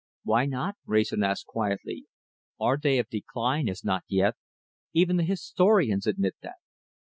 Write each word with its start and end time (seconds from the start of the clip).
"Why 0.23 0.47
not?" 0.47 0.77
Wrayson 0.87 1.21
asked 1.21 1.45
quietly. 1.45 2.05
"Our 2.59 2.75
day 2.77 2.97
of 2.97 3.07
decline 3.09 3.67
is 3.67 3.83
not 3.83 4.03
yet. 4.07 4.33
Even 4.93 5.17
the 5.17 5.23
historians 5.23 6.07
admit 6.07 6.33
that." 6.41 6.55